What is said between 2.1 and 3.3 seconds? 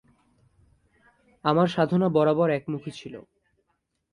বরাবর একমুখী ছিল।